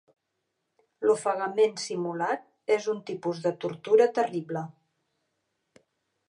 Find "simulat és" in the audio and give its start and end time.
1.83-2.87